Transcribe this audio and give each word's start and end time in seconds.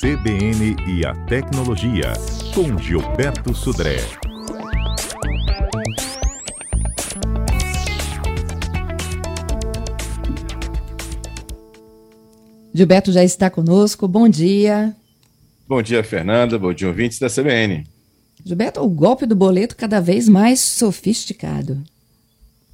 CBN 0.00 0.76
e 0.86 1.04
a 1.04 1.12
Tecnologia, 1.26 2.12
com 2.54 2.78
Gilberto 2.78 3.52
Sudré. 3.52 3.96
Gilberto 12.72 13.10
já 13.10 13.24
está 13.24 13.50
conosco. 13.50 14.06
Bom 14.06 14.28
dia. 14.28 14.94
Bom 15.66 15.82
dia, 15.82 16.04
Fernanda. 16.04 16.56
Bom 16.60 16.72
dia, 16.72 16.86
ouvintes 16.86 17.18
da 17.18 17.28
CBN. 17.28 17.84
Gilberto, 18.44 18.80
o 18.80 18.88
golpe 18.88 19.26
do 19.26 19.34
boleto 19.34 19.74
cada 19.74 20.00
vez 20.00 20.28
mais 20.28 20.60
sofisticado. 20.60 21.82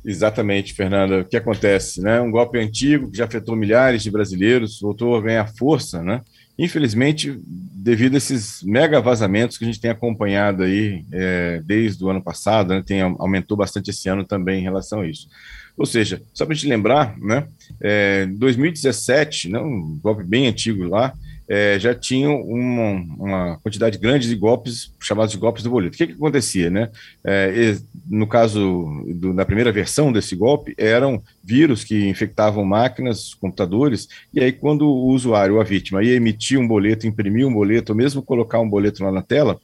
Exatamente, 0.05 0.75
Fernanda. 0.75 1.20
O 1.20 1.25
que 1.25 1.37
acontece? 1.37 2.00
Né? 2.02 2.20
Um 2.20 2.30
golpe 2.30 2.59
antigo 2.59 3.11
que 3.11 3.16
já 3.16 3.25
afetou 3.25 3.57
milhares 3.57 4.02
de 4.02 4.11
brasileiros, 4.11 4.80
voltou 4.80 5.16
a 5.16 5.20
ganhar 5.23 5.46
força, 5.57 6.02
né? 6.02 6.20
Infelizmente, 6.59 7.37
devido 7.47 8.14
a 8.14 8.19
esses 8.19 8.62
mega 8.62 9.01
vazamentos 9.01 9.59
que 9.59 9.64
a 9.64 9.66
gente 9.66 9.80
tem 9.80 9.91
acompanhado 9.91 10.62
aí 10.62 11.05
é, 11.12 11.61
desde 11.64 12.05
o 12.05 12.09
ano 12.09 12.23
passado, 12.23 12.73
né, 12.73 12.83
tem, 12.84 13.01
aumentou 13.01 13.56
bastante 13.56 13.91
esse 13.91 14.09
ano 14.09 14.25
também 14.25 14.61
em 14.61 14.62
relação 14.62 15.01
a 15.01 15.09
isso. 15.09 15.28
Ou 15.77 15.84
seja, 15.84 16.23
só 16.33 16.45
para 16.45 16.52
a 16.52 16.56
gente 16.56 16.69
lembrar, 16.69 17.19
né, 17.19 17.48
é, 17.80 18.27
2017, 18.27 19.48
né, 19.48 19.59
um 19.59 19.98
golpe 20.00 20.23
bem 20.23 20.47
antigo 20.47 20.84
lá, 20.84 21.12
é, 21.48 21.79
já 21.79 21.95
tinham 21.95 22.41
uma, 22.41 22.91
uma, 23.19 23.59
quantidade 23.59 23.98
grande 23.98 24.29
de 24.29 24.34
golpes, 24.34 24.93
chamados 25.01 25.33
de 25.33 25.39
golpes 25.39 25.62
do 25.62 25.70
boleto. 25.70 25.95
O 25.95 25.98
que, 25.98 26.07
que 26.07 26.12
acontecia? 26.15 26.70
Né? 26.70 26.91
É, 27.23 27.77
no 28.09 28.27
caso 28.27 29.05
do, 29.15 29.34
da 29.34 29.45
primeira 29.45 29.70
versão 29.70 30.12
desse 30.12 30.34
golpe, 30.34 30.75
eram 30.79 31.23
vírus 31.43 31.84
que 31.84 32.09
infectavam 32.09 32.65
máquinas, 32.65 33.34
computadores, 33.34 34.09
e 34.33 34.41
aí 34.41 34.53
quando 34.53 34.87
o 34.87 35.09
usuário, 35.09 35.61
a 35.61 35.65
vítima, 35.65 36.03
ia 36.03 36.15
emitir 36.15 36.59
um 36.59 36.67
boleto, 36.67 37.07
imprimir 37.07 37.47
um 37.47 37.53
boleto, 37.53 37.92
ou 37.92 37.97
mesmo 37.97 38.23
colocar 38.23 38.61
um 38.61 38.69
boleto 38.69 39.05
lá 39.05 39.12
na 39.12 39.23
tela, 39.23 39.61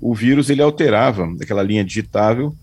o 0.00 0.14
vírus 0.14 0.50
ele 0.50 0.62
alterava 0.62 1.28
aquela 1.40 1.62
linha 1.62 1.84
digitável, 1.84 2.54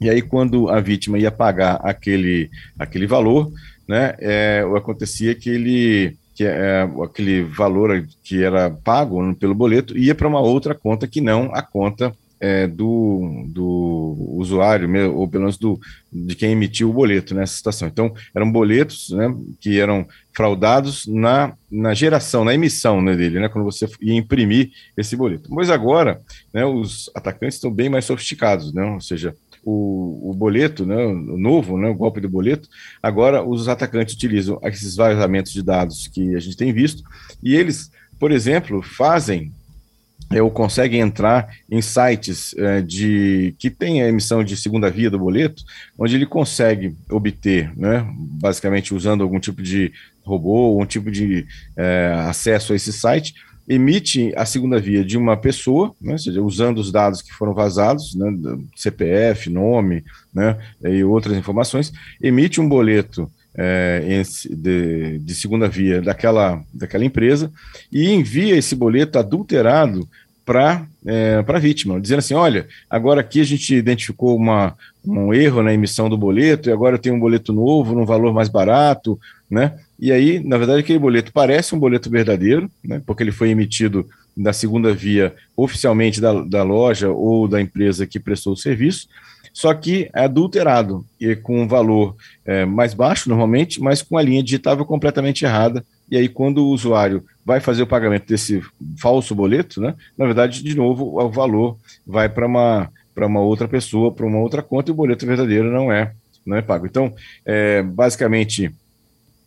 e 0.00 0.08
aí 0.08 0.22
quando 0.22 0.70
a 0.70 0.80
vítima 0.80 1.18
ia 1.18 1.30
pagar 1.30 1.74
aquele, 1.82 2.50
aquele 2.78 3.06
valor, 3.06 3.52
né, 3.86 4.14
é, 4.20 4.64
acontecia 4.74 5.34
que 5.34 5.50
ele 5.50 6.16
que 6.40 6.46
é, 6.46 6.88
aquele 7.04 7.42
valor 7.42 8.02
que 8.24 8.42
era 8.42 8.70
pago 8.70 9.34
pelo 9.34 9.54
boleto 9.54 9.98
ia 9.98 10.14
para 10.14 10.26
uma 10.26 10.40
outra 10.40 10.74
conta 10.74 11.06
que 11.06 11.20
não 11.20 11.50
a 11.52 11.60
conta 11.60 12.16
é, 12.40 12.66
do, 12.66 13.44
do 13.48 14.16
usuário, 14.38 14.88
ou 15.14 15.28
pelo 15.28 15.42
menos 15.42 15.58
do, 15.58 15.78
de 16.10 16.34
quem 16.34 16.52
emitiu 16.52 16.88
o 16.88 16.94
boleto 16.94 17.34
nessa 17.34 17.54
situação. 17.54 17.88
Então, 17.88 18.14
eram 18.34 18.50
boletos 18.50 19.10
né, 19.10 19.36
que 19.60 19.78
eram 19.78 20.06
fraudados 20.32 21.06
na, 21.06 21.52
na 21.70 21.92
geração, 21.92 22.42
na 22.42 22.54
emissão 22.54 23.02
né, 23.02 23.14
dele, 23.14 23.38
né, 23.38 23.50
quando 23.50 23.66
você 23.66 23.86
ia 24.00 24.14
imprimir 24.14 24.70
esse 24.96 25.14
boleto. 25.14 25.52
Mas 25.52 25.68
agora, 25.68 26.22
né, 26.54 26.64
os 26.64 27.10
atacantes 27.14 27.56
estão 27.56 27.70
bem 27.70 27.90
mais 27.90 28.06
sofisticados, 28.06 28.72
né, 28.72 28.82
ou 28.82 29.00
seja, 29.02 29.36
o, 29.64 30.30
o 30.30 30.34
boleto, 30.34 30.86
né, 30.86 30.96
o 31.04 31.36
novo, 31.36 31.78
né, 31.78 31.88
o 31.88 31.94
golpe 31.94 32.20
do 32.20 32.28
boleto, 32.28 32.68
agora 33.02 33.42
os 33.42 33.68
atacantes 33.68 34.14
utilizam 34.14 34.58
esses 34.64 34.96
vazamentos 34.96 35.52
de 35.52 35.62
dados 35.62 36.08
que 36.08 36.34
a 36.34 36.40
gente 36.40 36.56
tem 36.56 36.72
visto, 36.72 37.02
e 37.42 37.54
eles, 37.54 37.90
por 38.18 38.32
exemplo, 38.32 38.82
fazem 38.82 39.52
é, 40.32 40.40
ou 40.40 40.50
conseguem 40.50 41.00
entrar 41.00 41.48
em 41.68 41.82
sites 41.82 42.54
é, 42.56 42.80
de 42.80 43.54
que 43.58 43.68
tem 43.68 44.00
a 44.00 44.08
emissão 44.08 44.44
de 44.44 44.56
segunda 44.56 44.88
via 44.88 45.10
do 45.10 45.18
boleto, 45.18 45.64
onde 45.98 46.14
ele 46.14 46.26
consegue 46.26 46.94
obter, 47.10 47.76
né, 47.76 48.06
basicamente 48.14 48.94
usando 48.94 49.22
algum 49.22 49.40
tipo 49.40 49.60
de 49.60 49.92
robô 50.22 50.80
um 50.80 50.86
tipo 50.86 51.10
de 51.10 51.46
é, 51.76 52.14
acesso 52.28 52.72
a 52.72 52.76
esse 52.76 52.92
site, 52.92 53.34
emite 53.70 54.32
a 54.36 54.44
segunda 54.44 54.80
via 54.80 55.04
de 55.04 55.16
uma 55.16 55.36
pessoa, 55.36 55.94
né, 56.00 56.14
ou 56.14 56.18
seja, 56.18 56.42
usando 56.42 56.78
os 56.78 56.90
dados 56.90 57.22
que 57.22 57.32
foram 57.32 57.54
vazados, 57.54 58.16
né, 58.16 58.26
CPF, 58.74 59.48
nome, 59.48 60.04
né, 60.34 60.58
e 60.82 61.04
outras 61.04 61.36
informações, 61.36 61.92
emite 62.20 62.60
um 62.60 62.68
boleto 62.68 63.30
é, 63.54 64.22
de, 64.50 65.20
de, 65.20 65.34
segunda 65.36 65.68
via 65.68 66.02
daquela, 66.02 66.60
daquela 66.74 67.04
empresa 67.04 67.52
e 67.92 68.10
envia 68.10 68.56
esse 68.56 68.74
boleto 68.74 69.20
adulterado 69.20 70.08
para 70.50 70.84
é, 71.06 71.44
a 71.46 71.58
vítima, 71.60 72.00
dizendo 72.00 72.18
assim: 72.18 72.34
olha, 72.34 72.66
agora 72.90 73.20
aqui 73.20 73.40
a 73.40 73.44
gente 73.44 73.72
identificou 73.72 74.36
uma, 74.36 74.74
um 75.06 75.32
erro 75.32 75.62
na 75.62 75.72
emissão 75.72 76.08
do 76.08 76.18
boleto 76.18 76.68
e 76.68 76.72
agora 76.72 76.96
eu 76.96 76.98
tenho 76.98 77.14
um 77.14 77.20
boleto 77.20 77.52
novo 77.52 77.94
num 77.94 78.04
valor 78.04 78.34
mais 78.34 78.48
barato, 78.48 79.16
né? 79.48 79.78
E 79.96 80.10
aí, 80.10 80.40
na 80.40 80.58
verdade, 80.58 80.80
aquele 80.80 80.98
boleto 80.98 81.32
parece 81.32 81.72
um 81.72 81.78
boleto 81.78 82.10
verdadeiro, 82.10 82.68
né, 82.82 83.00
porque 83.06 83.22
ele 83.22 83.30
foi 83.30 83.50
emitido 83.50 84.04
da 84.36 84.52
segunda 84.52 84.92
via 84.92 85.32
oficialmente 85.56 86.20
da, 86.20 86.42
da 86.42 86.64
loja 86.64 87.10
ou 87.10 87.46
da 87.46 87.60
empresa 87.60 88.04
que 88.04 88.18
prestou 88.18 88.54
o 88.54 88.56
serviço, 88.56 89.06
só 89.52 89.72
que 89.72 90.10
é 90.12 90.24
adulterado 90.24 91.06
e 91.20 91.36
com 91.36 91.62
um 91.62 91.68
valor 91.68 92.16
é, 92.44 92.64
mais 92.64 92.92
baixo 92.92 93.28
normalmente, 93.28 93.80
mas 93.80 94.02
com 94.02 94.18
a 94.18 94.22
linha 94.22 94.42
digitável 94.42 94.84
completamente 94.84 95.44
errada. 95.44 95.84
E 96.10 96.16
aí, 96.16 96.28
quando 96.28 96.58
o 96.58 96.70
usuário 96.70 97.24
vai 97.44 97.60
fazer 97.60 97.82
o 97.82 97.86
pagamento 97.86 98.26
desse 98.26 98.62
falso 98.98 99.34
boleto, 99.34 99.80
né, 99.80 99.94
na 100.18 100.26
verdade, 100.26 100.62
de 100.62 100.74
novo, 100.74 101.20
o 101.20 101.30
valor 101.30 101.76
vai 102.06 102.28
para 102.28 102.46
uma, 102.46 102.90
uma 103.16 103.40
outra 103.40 103.68
pessoa, 103.68 104.12
para 104.12 104.26
uma 104.26 104.38
outra 104.38 104.62
conta, 104.62 104.90
e 104.90 104.92
o 104.92 104.96
boleto 104.96 105.26
verdadeiro 105.26 105.70
não 105.70 105.92
é, 105.92 106.12
não 106.44 106.56
é 106.56 106.62
pago. 106.62 106.86
Então, 106.86 107.14
é, 107.44 107.82
basicamente, 107.82 108.74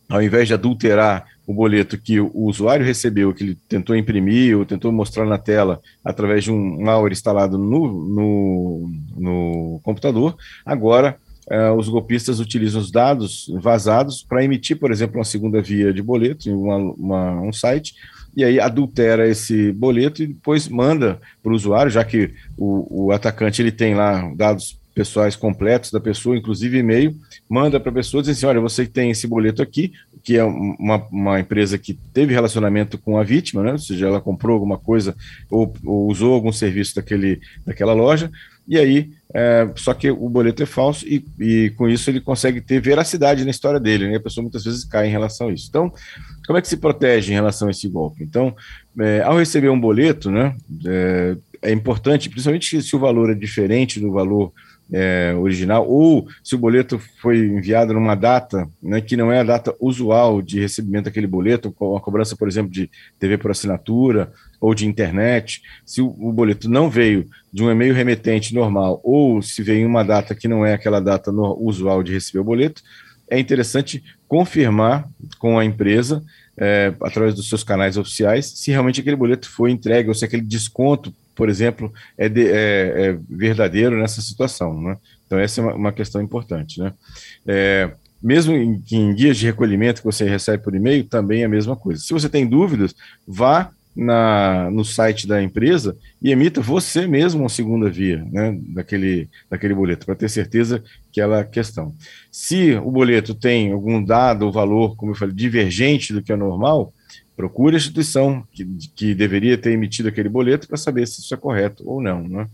ao 0.08 0.22
invés 0.22 0.48
de 0.48 0.54
adulterar 0.54 1.26
o 1.46 1.52
boleto 1.52 1.98
que 1.98 2.18
o 2.20 2.30
usuário 2.34 2.86
recebeu, 2.86 3.34
que 3.34 3.44
ele 3.44 3.58
tentou 3.68 3.94
imprimir 3.94 4.56
ou 4.56 4.64
tentou 4.64 4.90
mostrar 4.90 5.26
na 5.26 5.36
tela 5.36 5.80
através 6.02 6.44
de 6.44 6.50
um 6.50 6.82
malware 6.82 7.12
instalado 7.12 7.58
no, 7.58 7.86
no, 8.08 8.90
no 9.16 9.80
computador, 9.82 10.36
agora 10.64 11.18
eh, 11.50 11.70
os 11.70 11.88
golpistas 11.88 12.40
utilizam 12.40 12.80
os 12.80 12.90
dados 12.90 13.52
vazados 13.60 14.22
para 14.22 14.44
emitir, 14.44 14.78
por 14.78 14.90
exemplo, 14.90 15.18
uma 15.18 15.24
segunda 15.24 15.60
via 15.60 15.92
de 15.92 16.02
boleto 16.02 16.48
em 16.48 16.52
uma, 16.52 16.76
uma, 16.76 17.40
um 17.40 17.52
site, 17.52 17.94
e 18.36 18.42
aí 18.44 18.58
adultera 18.58 19.28
esse 19.28 19.72
boleto 19.72 20.22
e 20.22 20.26
depois 20.26 20.68
manda 20.68 21.20
para 21.42 21.52
o 21.52 21.54
usuário, 21.54 21.90
já 21.90 22.04
que 22.04 22.32
o, 22.56 23.06
o 23.06 23.12
atacante 23.12 23.62
ele 23.62 23.70
tem 23.70 23.94
lá 23.94 24.32
dados 24.34 24.78
pessoais 24.94 25.34
completos 25.34 25.90
da 25.90 25.98
pessoa, 25.98 26.36
inclusive 26.36 26.78
e-mail, 26.78 27.16
manda 27.48 27.80
para 27.80 27.90
a 27.90 27.94
pessoa 27.94 28.22
diz 28.22 28.30
assim: 28.30 28.46
olha, 28.46 28.60
você 28.60 28.86
tem 28.86 29.10
esse 29.10 29.26
boleto 29.26 29.60
aqui, 29.60 29.92
que 30.22 30.36
é 30.36 30.44
uma, 30.44 31.06
uma 31.10 31.40
empresa 31.40 31.76
que 31.76 31.94
teve 32.12 32.32
relacionamento 32.32 32.96
com 32.96 33.18
a 33.18 33.24
vítima, 33.24 33.62
né? 33.62 33.72
ou 33.72 33.78
seja, 33.78 34.06
ela 34.06 34.20
comprou 34.20 34.54
alguma 34.54 34.78
coisa 34.78 35.14
ou, 35.50 35.74
ou 35.84 36.10
usou 36.10 36.32
algum 36.32 36.52
serviço 36.52 36.94
daquele, 36.94 37.40
daquela 37.66 37.92
loja, 37.92 38.30
e 38.66 38.78
aí, 38.78 39.10
é, 39.32 39.68
só 39.76 39.92
que 39.92 40.10
o 40.10 40.28
boleto 40.28 40.62
é 40.62 40.66
falso 40.66 41.06
e, 41.06 41.24
e, 41.38 41.70
com 41.70 41.88
isso 41.88 42.08
ele 42.08 42.20
consegue 42.20 42.60
ter 42.60 42.80
veracidade 42.80 43.44
na 43.44 43.50
história 43.50 43.78
dele, 43.78 44.08
né? 44.08 44.16
a 44.16 44.20
pessoa 44.20 44.42
muitas 44.42 44.64
vezes 44.64 44.84
cai 44.84 45.06
em 45.06 45.10
relação 45.10 45.48
a 45.48 45.52
isso. 45.52 45.66
Então, 45.68 45.92
como 46.46 46.58
é 46.58 46.62
que 46.62 46.68
se 46.68 46.76
protege 46.76 47.32
em 47.32 47.34
relação 47.34 47.68
a 47.68 47.70
esse 47.70 47.88
golpe? 47.88 48.22
Então, 48.22 48.54
é, 48.98 49.22
ao 49.22 49.36
receber 49.36 49.68
um 49.68 49.80
boleto, 49.80 50.30
né, 50.30 50.56
é, 50.86 51.36
é 51.62 51.72
importante, 51.72 52.30
principalmente 52.30 52.80
se 52.80 52.96
o 52.96 52.98
valor 52.98 53.30
é 53.30 53.34
diferente 53.34 54.00
do 54.00 54.12
valor 54.12 54.52
é, 54.92 55.34
original, 55.36 55.88
ou 55.88 56.26
se 56.42 56.54
o 56.54 56.58
boleto 56.58 57.00
foi 57.20 57.38
enviado 57.38 57.94
numa 57.94 58.14
data 58.14 58.68
né, 58.82 59.00
que 59.00 59.16
não 59.16 59.32
é 59.32 59.40
a 59.40 59.44
data 59.44 59.74
usual 59.80 60.42
de 60.42 60.60
recebimento 60.60 61.04
daquele 61.04 61.26
boleto, 61.26 61.72
com 61.72 61.96
a 61.96 62.00
cobrança, 62.00 62.36
por 62.36 62.48
exemplo, 62.48 62.70
de 62.70 62.90
TV 63.18 63.38
por 63.38 63.50
assinatura 63.50 64.32
ou 64.60 64.74
de 64.74 64.86
internet, 64.86 65.62
se 65.84 66.00
o, 66.00 66.06
o 66.06 66.32
boleto 66.32 66.68
não 66.68 66.88
veio 66.90 67.28
de 67.52 67.62
um 67.62 67.70
e-mail 67.70 67.94
remetente 67.94 68.54
normal, 68.54 69.00
ou 69.02 69.40
se 69.42 69.62
veio 69.62 69.80
em 69.80 69.86
uma 69.86 70.04
data 70.04 70.34
que 70.34 70.48
não 70.48 70.64
é 70.64 70.74
aquela 70.74 71.00
data 71.00 71.32
no, 71.32 71.56
usual 71.60 72.02
de 72.02 72.12
receber 72.12 72.40
o 72.40 72.44
boleto, 72.44 72.82
é 73.28 73.38
interessante 73.38 74.04
confirmar 74.28 75.08
com 75.38 75.58
a 75.58 75.64
empresa, 75.64 76.22
é, 76.56 76.94
através 77.00 77.34
dos 77.34 77.48
seus 77.48 77.64
canais 77.64 77.96
oficiais, 77.96 78.46
se 78.46 78.70
realmente 78.70 79.00
aquele 79.00 79.16
boleto 79.16 79.50
foi 79.50 79.70
entregue 79.70 80.08
ou 80.08 80.14
se 80.14 80.24
aquele 80.24 80.42
desconto 80.42 81.12
por 81.34 81.48
exemplo, 81.48 81.92
é, 82.16 82.28
de, 82.28 82.46
é, 82.46 82.52
é 83.10 83.18
verdadeiro 83.28 83.98
nessa 83.98 84.20
situação. 84.20 84.80
Né? 84.80 84.96
Então, 85.26 85.38
essa 85.38 85.60
é 85.60 85.64
uma, 85.64 85.74
uma 85.74 85.92
questão 85.92 86.20
importante. 86.20 86.80
Né? 86.80 86.92
É, 87.46 87.90
mesmo 88.22 88.54
em, 88.54 88.82
em, 88.92 89.14
guias 89.14 89.36
de 89.36 89.46
recolhimento 89.46 90.00
que 90.00 90.06
você 90.06 90.28
recebe 90.28 90.62
por 90.62 90.74
e-mail, 90.74 91.04
também 91.04 91.42
é 91.42 91.44
a 91.44 91.48
mesma 91.48 91.76
coisa. 91.76 92.00
Se 92.00 92.12
você 92.12 92.28
tem 92.28 92.46
dúvidas, 92.46 92.94
vá 93.26 93.70
na, 93.94 94.70
no 94.70 94.84
site 94.84 95.26
da 95.26 95.42
empresa 95.42 95.96
e 96.20 96.32
emita 96.32 96.60
você 96.60 97.06
mesmo 97.06 97.42
uma 97.42 97.48
segunda 97.48 97.88
via 97.88 98.26
né, 98.30 98.56
daquele, 98.68 99.28
daquele 99.48 99.74
boleto, 99.74 100.04
para 100.04 100.16
ter 100.16 100.28
certeza 100.28 100.82
que 101.12 101.20
ela 101.20 101.40
é 101.40 101.44
questão. 101.44 101.94
Se 102.30 102.74
o 102.74 102.90
boleto 102.90 103.34
tem 103.34 103.72
algum 103.72 104.02
dado 104.02 104.46
ou 104.46 104.52
valor, 104.52 104.96
como 104.96 105.12
eu 105.12 105.16
falei, 105.16 105.34
divergente 105.34 106.12
do 106.12 106.22
que 106.22 106.32
é 106.32 106.36
normal, 106.36 106.92
procure 107.36 107.74
a 107.74 107.78
instituição 107.78 108.46
que, 108.52 108.64
que 108.94 109.14
deveria 109.14 109.58
ter 109.58 109.72
emitido 109.72 110.08
aquele 110.08 110.28
boleto 110.28 110.68
para 110.68 110.76
saber 110.76 111.06
se 111.06 111.20
isso 111.20 111.34
é 111.34 111.36
correto 111.36 111.82
ou 111.88 112.00
não. 112.00 112.26
Né? 112.28 112.48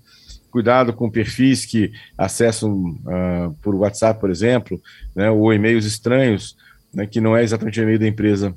Cuidado 0.51 0.93
com 0.93 1.11
perfis 1.11 1.65
que 1.65 1.93
acessam 2.17 2.73
uh, 2.73 3.55
por 3.63 3.75
WhatsApp, 3.75 4.19
por 4.21 4.31
exemplo, 4.31 4.81
né, 5.15 5.31
ou 5.31 5.53
e-mails 5.53 5.85
estranhos, 5.85 6.57
né, 6.93 7.07
que 7.07 7.21
não 7.21 7.37
é 7.37 7.43
exatamente 7.45 7.79
o 7.79 7.83
e-mail 7.83 7.99
da 7.99 8.09
empresa 8.09 8.55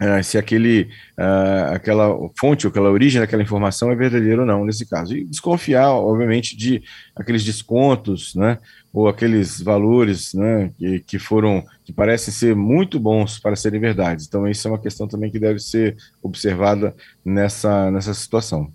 uh, 0.00 0.22
se 0.22 0.38
aquele, 0.38 0.88
uh, 1.18 1.74
aquela 1.74 2.08
fonte 2.38 2.66
ou 2.66 2.70
aquela 2.70 2.90
origem 2.90 3.20
daquela 3.20 3.42
informação 3.42 3.90
é 3.90 3.96
verdadeira 3.96 4.42
ou 4.42 4.46
não 4.46 4.64
nesse 4.64 4.86
caso. 4.86 5.16
E 5.16 5.24
desconfiar, 5.24 5.90
obviamente, 5.92 6.56
de 6.56 6.82
aqueles 7.14 7.44
descontos, 7.44 8.34
né, 8.34 8.58
ou 8.92 9.08
aqueles 9.08 9.60
valores, 9.60 10.34
né, 10.34 10.70
que, 10.78 11.00
que 11.00 11.18
foram, 11.18 11.64
que 11.84 11.92
parecem 11.92 12.32
ser 12.32 12.54
muito 12.54 12.98
bons 12.98 13.38
para 13.38 13.56
serem 13.56 13.80
verdades. 13.80 14.26
Então, 14.26 14.48
isso 14.48 14.66
é 14.66 14.70
uma 14.70 14.78
questão 14.78 15.06
também 15.06 15.30
que 15.30 15.38
deve 15.38 15.58
ser 15.58 15.96
observada 16.22 16.94
nessa, 17.24 17.90
nessa 17.90 18.14
situação. 18.14 18.70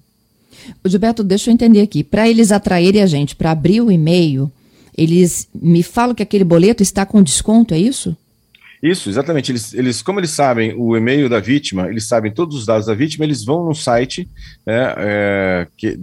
O 0.84 0.90
Gilberto, 0.90 1.24
deixa 1.24 1.50
eu 1.50 1.54
entender 1.54 1.82
aqui. 1.82 2.04
Para 2.04 2.30
eles 2.30 2.52
atraírem 2.52 3.02
a 3.02 3.08
gente 3.08 3.36
para 3.36 3.52
abrir 3.52 3.82
o 3.82 3.92
e-mail, 3.92 4.52
eles 4.96 5.50
me 5.54 5.82
falam 5.82 6.14
que 6.14 6.24
aquele 6.24 6.44
boleto 6.44 6.84
está 6.84 7.06
com 7.06 7.24
desconto, 7.24 7.74
é 7.74 7.80
isso? 7.80 8.16
Isso, 8.84 9.10
exatamente. 9.10 9.50
Eles, 9.50 9.74
eles, 9.74 10.02
como 10.02 10.20
eles 10.20 10.32
sabem 10.32 10.76
o 10.78 10.98
e-mail 10.98 11.30
da 11.30 11.40
vítima, 11.40 11.88
eles 11.88 12.06
sabem 12.06 12.34
todos 12.34 12.58
os 12.58 12.66
dados 12.66 12.86
da 12.86 12.94
vítima, 12.94 13.24
eles 13.24 13.46
vão 13.46 13.66
no 13.66 13.74
site, 13.74 14.30
né, 14.66 14.94
é, 14.98 15.68
que, 15.78 15.98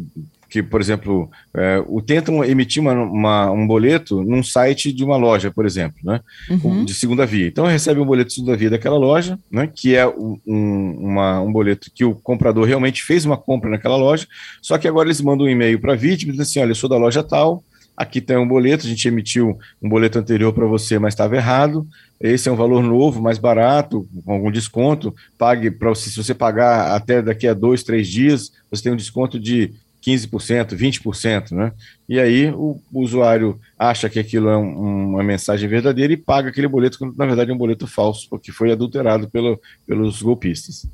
que, 0.49 0.63
por 0.63 0.81
exemplo, 0.81 1.31
é, 1.53 1.85
o, 1.87 2.01
tentam 2.01 2.43
emitir 2.43 2.81
uma, 2.81 2.95
uma, 2.95 3.51
um 3.51 3.67
boleto 3.67 4.23
num 4.23 4.43
site 4.43 4.95
de 4.95 5.05
uma 5.05 5.19
loja, 5.19 5.51
por 5.51 5.67
exemplo, 5.67 5.99
né, 6.03 6.23
uhum. 6.49 6.83
de 6.83 6.95
segunda 6.95 7.27
via. 7.27 7.49
Então, 7.49 7.67
recebe 7.67 8.01
um 8.01 8.07
boleto 8.07 8.29
de 8.29 8.35
segunda 8.37 8.57
via 8.57 8.71
daquela 8.71 8.97
loja, 8.97 9.39
né, 9.51 9.67
que 9.67 9.95
é 9.95 10.09
um, 10.09 10.41
uma, 10.47 11.39
um 11.43 11.53
boleto 11.53 11.91
que 11.95 12.03
o 12.03 12.15
comprador 12.15 12.67
realmente 12.67 13.03
fez 13.03 13.27
uma 13.27 13.37
compra 13.37 13.69
naquela 13.69 13.99
loja, 13.99 14.27
só 14.63 14.79
que 14.79 14.89
agora 14.89 15.07
eles 15.07 15.21
mandam 15.21 15.47
um 15.47 15.51
e-mail 15.51 15.79
para 15.79 15.93
a 15.93 15.97
vítima, 15.97 16.33
dizendo 16.33 16.49
assim, 16.49 16.61
olha, 16.61 16.71
eu 16.71 16.75
sou 16.75 16.89
da 16.89 16.97
loja 16.97 17.23
tal, 17.23 17.63
aqui 18.01 18.19
tem 18.19 18.39
um 18.39 18.49
boleto, 18.49 18.87
a 18.87 18.89
gente 18.89 19.07
emitiu 19.07 19.59
um 19.81 19.87
boleto 19.87 20.19
anterior 20.19 20.55
para 20.55 20.65
você, 20.65 20.99
mas 20.99 21.13
estava 21.13 21.37
errado, 21.37 21.87
esse 22.19 22.49
é 22.49 22.53
um 22.53 22.57
valor 22.57 22.83
novo, 22.83 23.21
mais 23.21 23.37
barato, 23.37 24.09
com 24.25 24.33
algum 24.33 24.51
desconto, 24.51 25.15
pague 25.37 25.71
para 25.71 25.91
você, 25.91 26.09
se 26.09 26.17
você 26.17 26.33
pagar 26.33 26.97
até 26.97 27.21
daqui 27.21 27.47
a 27.47 27.53
dois, 27.53 27.83
três 27.83 28.09
dias, 28.09 28.53
você 28.71 28.85
tem 28.85 28.93
um 28.93 28.97
desconto 28.97 29.39
de 29.39 29.75
15%, 30.03 30.75
20%, 30.75 31.53
né? 31.53 31.73
E 32.09 32.19
aí 32.19 32.51
o, 32.51 32.81
usuário 32.91 33.61
acha 33.79 34.09
que 34.09 34.19
aquilo 34.19 34.49
é 34.49 34.57
um, 34.57 35.11
uma 35.11 35.23
mensagem 35.23 35.69
verdadeira 35.69 36.11
e 36.11 36.17
paga 36.17 36.49
aquele 36.49 36.69
boleto, 36.69 36.97
que 36.97 37.19
na 37.19 37.27
verdade 37.27 37.51
é 37.51 37.55
um 37.55 37.59
boleto 37.59 37.87
falso, 37.87 38.27
porque 38.31 38.51
foi 38.51 38.73
adulterado 38.73 39.29
pelo, 39.29 39.61
pelos 39.87 40.23
golpistas. 40.23 40.87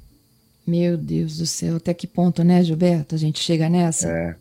Meu 0.66 0.96
Deus 0.96 1.38
do 1.38 1.46
céu, 1.46 1.76
até 1.76 1.94
que 1.94 2.08
ponto, 2.08 2.42
né, 2.42 2.64
Gilberto? 2.64 3.14
A 3.14 3.18
gente 3.18 3.38
chega 3.38 3.68
nessa? 3.68 4.08
É. 4.08 4.36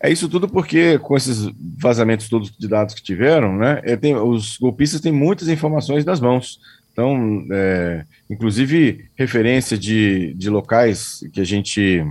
É 0.00 0.10
isso 0.10 0.28
tudo 0.28 0.48
porque, 0.48 0.98
com 0.98 1.16
esses 1.16 1.50
vazamentos 1.78 2.28
todos 2.28 2.50
de 2.50 2.68
dados 2.68 2.94
que 2.94 3.02
tiveram, 3.02 3.56
né, 3.56 3.80
é, 3.84 3.96
tem, 3.96 4.14
os 4.14 4.58
golpistas 4.58 5.00
têm 5.00 5.12
muitas 5.12 5.48
informações 5.48 6.04
nas 6.04 6.20
mãos. 6.20 6.60
Então, 6.92 7.46
é, 7.50 8.04
inclusive, 8.28 9.06
referência 9.14 9.76
de, 9.76 10.34
de 10.34 10.48
locais 10.48 11.20
que 11.32 11.40
a 11.40 11.44
gente 11.44 12.04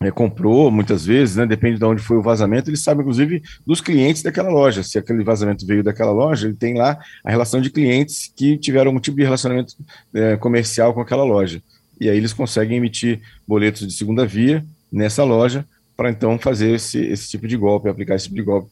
é, 0.00 0.10
comprou 0.10 0.70
muitas 0.70 1.04
vezes, 1.04 1.36
né, 1.36 1.46
depende 1.46 1.78
de 1.78 1.84
onde 1.84 2.02
foi 2.02 2.16
o 2.16 2.22
vazamento, 2.22 2.70
eles 2.70 2.82
sabem, 2.82 3.02
inclusive, 3.02 3.42
dos 3.66 3.80
clientes 3.80 4.22
daquela 4.22 4.48
loja. 4.48 4.82
Se 4.82 4.98
aquele 4.98 5.22
vazamento 5.22 5.66
veio 5.66 5.82
daquela 5.82 6.12
loja, 6.12 6.46
ele 6.46 6.56
tem 6.56 6.74
lá 6.74 6.98
a 7.24 7.30
relação 7.30 7.60
de 7.60 7.70
clientes 7.70 8.32
que 8.34 8.56
tiveram 8.56 8.92
um 8.92 9.00
tipo 9.00 9.16
de 9.16 9.24
relacionamento 9.24 9.74
é, 10.14 10.36
comercial 10.36 10.94
com 10.94 11.00
aquela 11.00 11.24
loja. 11.24 11.62
E 12.00 12.08
aí 12.08 12.16
eles 12.16 12.32
conseguem 12.32 12.78
emitir 12.78 13.20
boletos 13.46 13.86
de 13.86 13.92
segunda 13.92 14.24
via 14.24 14.64
nessa 14.90 15.22
loja 15.22 15.66
para 16.00 16.08
então 16.08 16.38
fazer 16.38 16.76
esse, 16.76 16.98
esse 16.98 17.28
tipo 17.28 17.46
de 17.46 17.58
golpe, 17.58 17.86
aplicar 17.86 18.14
esse 18.14 18.24
tipo 18.24 18.36
de 18.36 18.42
golpe 18.42 18.70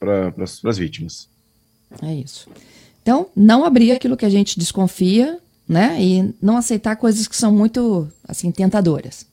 para 0.00 0.32
as 0.70 0.78
vítimas. 0.78 1.28
É 2.02 2.14
isso. 2.14 2.48
Então, 3.02 3.26
não 3.36 3.66
abrir 3.66 3.92
aquilo 3.92 4.16
que 4.16 4.24
a 4.24 4.30
gente 4.30 4.58
desconfia, 4.58 5.38
né? 5.68 6.02
E 6.02 6.34
não 6.40 6.56
aceitar 6.56 6.96
coisas 6.96 7.28
que 7.28 7.36
são 7.36 7.52
muito, 7.52 8.08
assim, 8.26 8.50
tentadoras. 8.50 9.26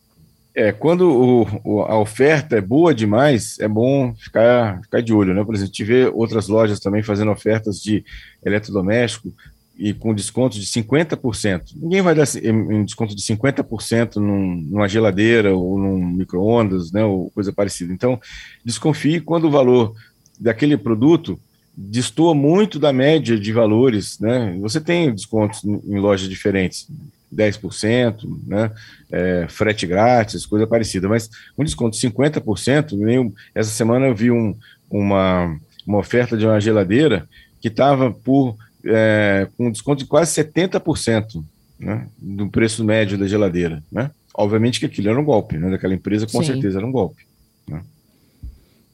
É, 0.53 0.73
quando 0.73 1.09
o, 1.09 1.47
o, 1.63 1.81
a 1.83 1.97
oferta 1.97 2.57
é 2.57 2.61
boa 2.61 2.93
demais, 2.93 3.57
é 3.59 3.69
bom 3.69 4.13
ficar, 4.15 4.81
ficar 4.81 5.01
de 5.01 5.13
olho, 5.13 5.33
né? 5.33 5.41
Por 5.41 5.55
exemplo, 5.55 5.71
tive 5.71 6.07
outras 6.07 6.49
lojas 6.49 6.81
também 6.81 7.03
fazendo 7.03 7.31
ofertas 7.31 7.81
de 7.81 8.03
eletrodoméstico 8.43 9.33
e 9.79 9.93
com 9.93 10.13
desconto 10.13 10.59
de 10.59 10.65
50%. 10.65 11.71
Ninguém 11.77 12.01
vai 12.01 12.13
dar 12.13 12.25
um 12.45 12.83
desconto 12.83 13.15
de 13.15 13.21
50% 13.21 14.17
num, 14.17 14.55
numa 14.55 14.89
geladeira 14.89 15.55
ou 15.55 15.79
num 15.79 16.05
micro-ondas, 16.05 16.91
né, 16.91 17.05
ou 17.05 17.31
coisa 17.31 17.53
parecida. 17.53 17.93
Então, 17.93 18.19
desconfie 18.63 19.21
quando 19.21 19.45
o 19.45 19.51
valor 19.51 19.95
daquele 20.37 20.75
produto 20.75 21.39
destoa 21.75 22.35
muito 22.35 22.77
da 22.77 22.91
média 22.91 23.39
de 23.39 23.53
valores, 23.53 24.19
né? 24.19 24.57
Você 24.59 24.81
tem 24.81 25.15
descontos 25.15 25.63
em 25.63 25.97
lojas 25.97 26.27
diferentes, 26.27 26.89
10%, 27.33 28.27
né? 28.45 28.69
É, 29.09 29.45
frete 29.47 29.87
grátis, 29.87 30.45
coisa 30.45 30.67
parecida, 30.67 31.07
mas 31.07 31.29
um 31.57 31.63
desconto 31.63 31.97
de 31.97 32.05
50%, 32.05 32.97
nem, 32.97 33.33
essa 33.55 33.69
semana 33.69 34.07
eu 34.07 34.15
vi 34.15 34.29
um, 34.29 34.53
uma, 34.89 35.57
uma 35.87 35.99
oferta 35.99 36.35
de 36.35 36.45
uma 36.45 36.59
geladeira 36.59 37.29
que 37.61 37.69
estava 37.69 38.11
por 38.11 38.57
é, 38.85 39.47
com 39.57 39.71
desconto 39.71 40.03
de 40.03 40.09
quase 40.09 40.41
70% 40.41 41.43
né, 41.79 42.07
do 42.17 42.49
preço 42.49 42.83
médio 42.83 43.17
da 43.17 43.27
geladeira. 43.27 43.83
Né? 43.91 44.11
Obviamente 44.33 44.79
que 44.79 44.85
aquilo 44.85 45.09
era 45.09 45.19
um 45.19 45.25
golpe, 45.25 45.57
né, 45.57 45.69
daquela 45.69 45.93
empresa 45.93 46.27
com 46.27 46.41
Sim. 46.41 46.53
certeza 46.53 46.79
era 46.79 46.85
um 46.85 46.91
golpe. 46.91 47.25
Né? 47.67 47.81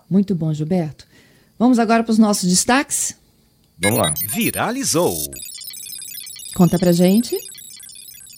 Muito 0.10 0.36
bom, 0.36 0.54
Gilberto. 0.54 1.06
Vamos 1.58 1.80
agora 1.80 2.04
para 2.04 2.12
os 2.12 2.20
nossos 2.20 2.50
destaques? 2.50 3.16
Vamos 3.82 4.00
lá. 4.00 4.14
Viralizou. 4.34 5.16
Conta 6.56 6.78
pra 6.78 6.92
gente. 6.92 7.38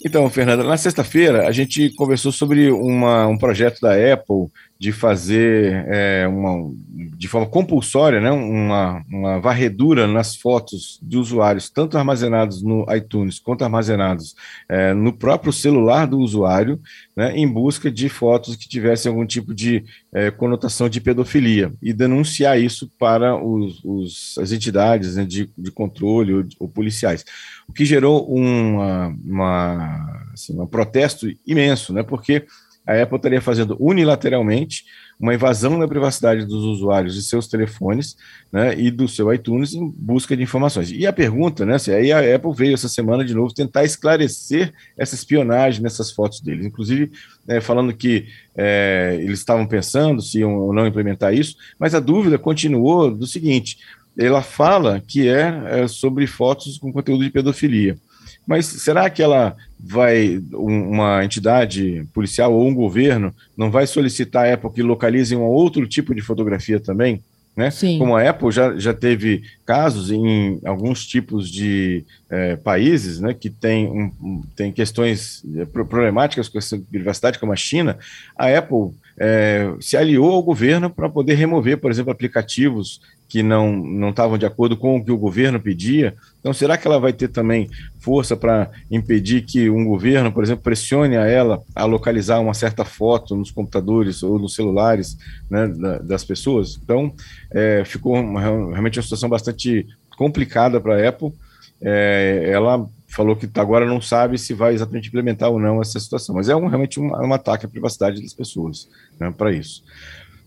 Então, 0.05 0.29
Fernanda, 0.29 0.63
na 0.63 0.77
sexta-feira 0.77 1.47
a 1.47 1.51
gente 1.51 1.89
conversou 1.91 2.31
sobre 2.31 2.71
uma, 2.71 3.27
um 3.27 3.37
projeto 3.37 3.81
da 3.81 3.93
Apple 3.93 4.47
de 4.79 4.91
fazer 4.91 5.85
é, 5.87 6.27
uma, 6.27 6.71
de 7.17 7.27
forma 7.27 7.47
compulsória 7.47 8.21
né, 8.21 8.31
uma, 8.31 9.03
uma 9.09 9.39
varredura 9.39 10.05
nas 10.05 10.35
fotos 10.35 10.99
de 11.01 11.17
usuários, 11.17 11.69
tanto 11.69 11.97
armazenados 11.97 12.61
no 12.61 12.85
iTunes 12.93 13.39
quanto 13.39 13.63
armazenados 13.63 14.35
é, 14.69 14.93
no 14.93 15.11
próprio 15.11 15.51
celular 15.51 16.05
do 16.05 16.19
usuário, 16.19 16.79
né, 17.15 17.35
em 17.35 17.47
busca 17.47 17.89
de 17.89 18.07
fotos 18.07 18.55
que 18.55 18.69
tivessem 18.69 19.09
algum 19.09 19.25
tipo 19.25 19.53
de 19.53 19.83
é, 20.13 20.29
conotação 20.29 20.87
de 20.87 21.01
pedofilia 21.01 21.73
e 21.81 21.91
denunciar 21.91 22.59
isso 22.59 22.91
para 22.99 23.35
os, 23.35 23.81
os 23.83 24.37
as 24.37 24.51
entidades 24.51 25.15
né, 25.15 25.25
de, 25.25 25.49
de 25.57 25.71
controle 25.71 26.33
ou, 26.33 26.45
ou, 26.59 26.67
policiais. 26.67 27.25
O 27.67 27.73
que 27.73 27.83
gerou 27.83 28.27
uma, 28.27 29.07
uma, 29.25 30.29
assim, 30.33 30.59
um 30.59 30.67
protesto 30.67 31.27
imenso, 31.45 31.91
né, 31.93 32.03
porque 32.03 32.45
a 32.87 33.03
Apple 33.03 33.17
estaria 33.17 33.41
fazendo 33.41 33.75
unilateralmente 33.79 34.85
uma 35.19 35.33
invasão 35.33 35.77
na 35.77 35.87
privacidade 35.87 36.45
dos 36.45 36.63
usuários 36.63 37.15
de 37.15 37.23
seus 37.23 37.47
telefones 37.47 38.15
né, 38.51 38.79
e 38.79 38.89
do 38.89 39.07
seu 39.07 39.33
iTunes 39.33 39.73
em 39.73 39.89
busca 39.89 40.37
de 40.37 40.43
informações. 40.43 40.91
E 40.91 41.05
a 41.05 41.11
pergunta, 41.11 41.65
né, 41.65 41.77
se 41.77 41.91
aí 41.91 42.11
a 42.11 42.35
Apple 42.35 42.53
veio 42.55 42.75
essa 42.75 42.87
semana 42.87 43.25
de 43.25 43.33
novo 43.33 43.53
tentar 43.53 43.83
esclarecer 43.83 44.73
essa 44.97 45.15
espionagem 45.15 45.81
nessas 45.81 46.11
fotos 46.11 46.39
deles, 46.39 46.65
inclusive 46.65 47.11
é, 47.47 47.59
falando 47.59 47.93
que 47.93 48.27
é, 48.55 49.17
eles 49.19 49.39
estavam 49.39 49.65
pensando 49.67 50.21
se 50.21 50.39
iam 50.39 50.55
ou 50.55 50.73
não 50.73 50.87
implementar 50.87 51.33
isso, 51.33 51.55
mas 51.77 51.93
a 51.93 51.99
dúvida 51.99 52.37
continuou 52.37 53.11
do 53.11 53.27
seguinte: 53.27 53.79
ela 54.17 54.41
fala 54.41 55.01
que 55.05 55.27
é, 55.27 55.81
é 55.83 55.87
sobre 55.87 56.25
fotos 56.25 56.77
com 56.77 56.93
conteúdo 56.93 57.23
de 57.23 57.29
pedofilia. 57.29 57.97
Mas 58.45 58.65
será 58.65 59.09
que 59.09 59.21
ela 59.21 59.57
vai, 59.79 60.41
uma 60.53 61.23
entidade 61.23 62.05
policial 62.13 62.53
ou 62.53 62.67
um 62.67 62.73
governo, 62.73 63.33
não 63.55 63.69
vai 63.69 63.85
solicitar 63.85 64.47
a 64.47 64.53
Apple 64.53 64.71
que 64.71 64.81
localize 64.81 65.35
um 65.35 65.43
outro 65.43 65.87
tipo 65.87 66.15
de 66.15 66.21
fotografia 66.21 66.79
também? 66.79 67.21
Né? 67.57 67.71
Como 67.97 68.15
a 68.15 68.29
Apple 68.29 68.51
já, 68.51 68.77
já 68.77 68.93
teve 68.93 69.41
casos 69.65 70.11
em 70.11 70.59
alguns 70.63 71.03
tipos 71.07 71.49
de 71.49 72.05
é, 72.29 72.55
países 72.55 73.19
né, 73.19 73.33
que 73.33 73.49
tem, 73.49 73.87
um, 73.87 74.43
tem 74.55 74.71
questões 74.71 75.43
é, 75.55 75.65
problemáticas 75.65 76.47
com 76.47 76.59
essa 76.59 76.79
privacidade, 76.91 77.39
como 77.39 77.51
a 77.51 77.55
China, 77.55 77.97
a 78.37 78.55
Apple 78.55 78.91
é, 79.19 79.73
se 79.79 79.97
aliou 79.97 80.33
ao 80.33 80.43
governo 80.43 80.87
para 80.91 81.09
poder 81.09 81.33
remover, 81.33 81.79
por 81.79 81.89
exemplo, 81.89 82.11
aplicativos 82.11 83.01
que 83.27 83.43
não 83.43 83.75
não 83.75 84.09
estavam 84.09 84.37
de 84.37 84.45
acordo 84.45 84.77
com 84.77 84.95
o 84.95 85.03
que 85.03 85.11
o 85.11 85.17
governo 85.17 85.59
pedia. 85.59 86.15
Então, 86.47 86.53
será 86.53 86.77
que 86.77 86.87
ela 86.87 86.97
vai 86.97 87.11
ter 87.11 87.27
também 87.27 87.69
força 87.99 88.33
para 88.37 88.71
impedir 88.89 89.41
que 89.41 89.69
um 89.69 89.83
governo, 89.83 90.31
por 90.31 90.45
exemplo, 90.45 90.63
pressione 90.63 91.17
a 91.17 91.25
ela 91.25 91.61
a 91.75 91.83
localizar 91.83 92.39
uma 92.39 92.53
certa 92.53 92.85
foto 92.85 93.35
nos 93.35 93.51
computadores 93.51 94.23
ou 94.23 94.39
nos 94.39 94.55
celulares 94.55 95.17
né, 95.49 95.67
das 96.01 96.23
pessoas? 96.23 96.79
Então, 96.81 97.13
é, 97.51 97.83
ficou 97.83 98.15
uma, 98.15 98.39
realmente 98.39 98.97
uma 98.97 99.03
situação 99.03 99.27
bastante 99.27 99.85
complicada 100.15 100.79
para 100.79 100.95
a 100.95 101.09
Apple. 101.09 101.33
É, 101.81 102.49
ela 102.49 102.87
falou 103.09 103.35
que 103.35 103.49
agora 103.55 103.85
não 103.85 103.99
sabe 103.99 104.37
se 104.37 104.53
vai 104.53 104.73
exatamente 104.73 105.09
implementar 105.09 105.49
ou 105.51 105.59
não 105.59 105.81
essa 105.81 105.99
situação, 105.99 106.33
mas 106.33 106.47
é 106.47 106.55
um, 106.55 106.67
realmente 106.67 106.97
um, 106.97 107.07
um 107.07 107.33
ataque 107.33 107.65
à 107.65 107.69
privacidade 107.69 108.21
das 108.21 108.33
pessoas 108.33 108.87
né, 109.19 109.33
para 109.37 109.51
isso. 109.51 109.83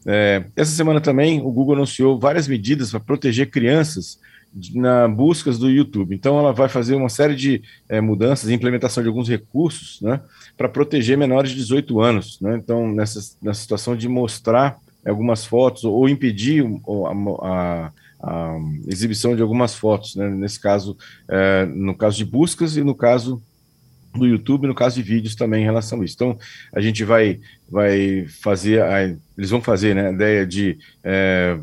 É, 0.06 0.44
essa 0.56 0.70
semana 0.70 0.98
também 0.98 1.42
o 1.42 1.52
Google 1.52 1.74
anunciou 1.74 2.18
várias 2.18 2.48
medidas 2.48 2.90
para 2.90 3.00
proteger 3.00 3.50
crianças 3.50 4.18
na 4.74 5.06
buscas 5.06 5.58
do 5.58 5.70
YouTube. 5.70 6.14
Então, 6.14 6.38
ela 6.38 6.52
vai 6.52 6.68
fazer 6.68 6.94
uma 6.94 7.08
série 7.08 7.34
de 7.34 7.62
é, 7.88 8.00
mudanças, 8.00 8.50
implementação 8.50 9.02
de 9.02 9.08
alguns 9.08 9.28
recursos, 9.28 10.00
né, 10.00 10.20
para 10.56 10.68
proteger 10.68 11.16
menores 11.16 11.50
de 11.50 11.56
18 11.56 12.00
anos. 12.00 12.40
Né? 12.40 12.56
Então, 12.56 12.88
nessa, 12.92 13.20
nessa 13.40 13.60
situação 13.60 13.96
de 13.96 14.08
mostrar 14.08 14.78
algumas 15.06 15.44
fotos 15.44 15.84
ou 15.84 16.08
impedir 16.08 16.64
a, 16.64 17.46
a, 17.46 17.92
a 18.22 18.58
exibição 18.86 19.34
de 19.34 19.42
algumas 19.42 19.74
fotos, 19.74 20.16
né? 20.16 20.28
nesse 20.28 20.60
caso, 20.60 20.96
é, 21.28 21.64
no 21.66 21.94
caso 21.94 22.16
de 22.16 22.24
buscas 22.24 22.76
e 22.76 22.82
no 22.82 22.94
caso 22.94 23.40
do 24.12 24.26
YouTube, 24.26 24.66
no 24.66 24.74
caso 24.74 24.96
de 24.96 25.02
vídeos 25.02 25.34
também 25.34 25.62
em 25.62 25.64
relação 25.64 26.00
a 26.00 26.04
isso. 26.04 26.14
Então, 26.14 26.38
a 26.72 26.80
gente 26.80 27.04
vai, 27.04 27.38
vai 27.68 28.26
fazer, 28.42 28.82
a, 28.82 29.02
eles 29.04 29.50
vão 29.50 29.62
fazer 29.62 29.94
né, 29.94 30.08
a 30.08 30.12
ideia 30.12 30.46
de 30.46 30.78
é, 31.04 31.58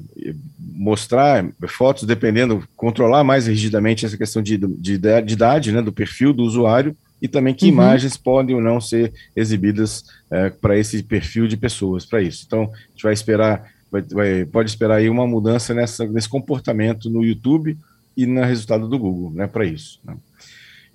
mostrar 0.59 1.45
fotos, 1.67 2.03
dependendo, 2.03 2.67
controlar 2.75 3.23
mais 3.23 3.47
rigidamente 3.47 4.05
essa 4.05 4.17
questão 4.17 4.41
de, 4.41 4.57
de, 4.57 4.97
de 4.97 5.33
idade, 5.33 5.71
né, 5.71 5.81
do 5.81 5.91
perfil 5.91 6.31
do 6.31 6.43
usuário, 6.43 6.95
e 7.21 7.27
também 7.27 7.53
que 7.53 7.65
uhum. 7.65 7.71
imagens 7.71 8.15
podem 8.15 8.55
ou 8.55 8.61
não 8.61 8.79
ser 8.79 9.11
exibidas 9.35 10.05
é, 10.29 10.49
para 10.49 10.77
esse 10.77 11.01
perfil 11.03 11.47
de 11.47 11.57
pessoas, 11.57 12.05
para 12.05 12.21
isso. 12.21 12.43
Então, 12.45 12.71
a 12.73 12.89
gente 12.91 13.03
vai 13.03 13.13
esperar, 13.13 13.71
vai, 13.91 14.01
vai, 14.03 14.45
pode 14.45 14.69
esperar 14.69 14.97
aí 14.97 15.09
uma 15.09 15.27
mudança 15.27 15.73
nessa, 15.73 16.05
nesse 16.05 16.29
comportamento 16.29 17.09
no 17.09 17.25
YouTube 17.25 17.77
e 18.15 18.25
no 18.25 18.41
resultado 18.43 18.87
do 18.87 18.97
Google, 18.97 19.31
né, 19.31 19.47
para 19.47 19.65
isso. 19.65 19.99
Né. 20.05 20.15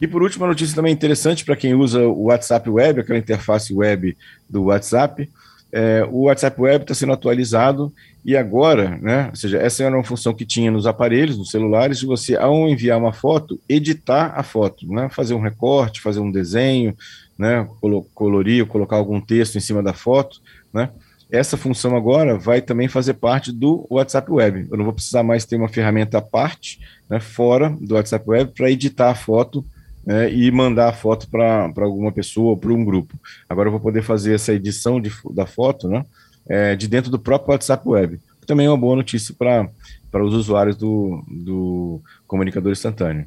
E 0.02 0.06
por 0.08 0.20
último, 0.20 0.42
uma 0.42 0.50
notícia 0.50 0.74
também 0.74 0.92
interessante 0.92 1.44
para 1.44 1.54
quem 1.54 1.74
usa 1.74 2.00
o 2.08 2.24
WhatsApp 2.24 2.68
Web, 2.68 2.98
aquela 2.98 3.20
interface 3.20 3.72
web 3.72 4.16
do 4.50 4.64
WhatsApp. 4.64 5.30
É, 5.70 6.04
o 6.10 6.22
WhatsApp 6.22 6.60
Web 6.60 6.82
está 6.82 6.92
sendo 6.92 7.12
atualizado 7.12 7.92
e 8.24 8.36
agora, 8.36 8.98
né, 9.00 9.28
ou 9.30 9.36
seja, 9.36 9.58
essa 9.58 9.84
era 9.84 9.96
uma 9.96 10.02
função 10.02 10.34
que 10.34 10.44
tinha 10.44 10.72
nos 10.72 10.88
aparelhos, 10.88 11.38
nos 11.38 11.52
celulares, 11.52 12.00
de 12.00 12.06
você, 12.06 12.34
ao 12.34 12.68
enviar 12.68 12.98
uma 12.98 13.12
foto, 13.12 13.60
editar 13.68 14.32
a 14.34 14.42
foto, 14.42 14.92
né, 14.92 15.08
fazer 15.08 15.34
um 15.34 15.40
recorte, 15.40 16.00
fazer 16.00 16.18
um 16.18 16.32
desenho, 16.32 16.96
né, 17.38 17.68
colorir, 18.12 18.66
colocar 18.66 18.96
algum 18.96 19.20
texto 19.20 19.56
em 19.56 19.60
cima 19.60 19.84
da 19.84 19.92
foto, 19.92 20.40
né, 20.74 20.90
essa 21.30 21.56
função 21.56 21.94
agora 21.94 22.36
vai 22.36 22.60
também 22.60 22.88
fazer 22.88 23.14
parte 23.14 23.52
do 23.52 23.86
WhatsApp 23.88 24.30
Web. 24.32 24.66
Eu 24.68 24.76
não 24.76 24.84
vou 24.84 24.92
precisar 24.92 25.22
mais 25.22 25.44
ter 25.44 25.54
uma 25.54 25.68
ferramenta 25.68 26.18
à 26.18 26.20
parte, 26.20 26.80
né, 27.08 27.20
fora 27.20 27.70
do 27.80 27.94
WhatsApp 27.94 28.28
Web, 28.28 28.52
para 28.52 28.68
editar 28.68 29.10
a 29.10 29.14
foto 29.14 29.64
né, 30.04 30.32
e 30.32 30.50
mandar 30.50 30.88
a 30.88 30.92
foto 30.92 31.28
para 31.28 31.72
alguma 31.78 32.12
pessoa 32.12 32.50
ou 32.50 32.56
para 32.56 32.72
um 32.72 32.84
grupo. 32.84 33.14
Agora 33.48 33.68
eu 33.68 33.72
vou 33.72 33.80
poder 33.80 34.02
fazer 34.02 34.34
essa 34.34 34.52
edição 34.52 35.00
de, 35.00 35.10
da 35.30 35.46
foto 35.46 35.88
né, 35.88 36.04
é, 36.48 36.74
de 36.76 36.88
dentro 36.88 37.10
do 37.10 37.18
próprio 37.18 37.52
WhatsApp 37.52 37.88
Web. 37.88 38.20
Também 38.46 38.66
é 38.66 38.70
uma 38.70 38.76
boa 38.76 38.96
notícia 38.96 39.34
para 39.34 40.24
os 40.24 40.34
usuários 40.34 40.76
do, 40.76 41.24
do 41.28 42.00
comunicador 42.26 42.72
instantâneo. 42.72 43.26